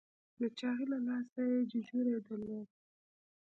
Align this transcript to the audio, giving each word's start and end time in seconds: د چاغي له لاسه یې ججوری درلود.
د 0.39 0.41
چاغي 0.59 0.85
له 0.91 0.97
لاسه 1.07 1.41
یې 1.51 1.59
ججوری 1.71 2.13
درلود. 2.25 2.67